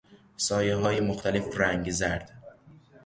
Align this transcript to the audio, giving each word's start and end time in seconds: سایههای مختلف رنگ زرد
سایههای 0.37 0.99
مختلف 0.99 1.45
رنگ 1.59 1.91
زرد 1.91 2.31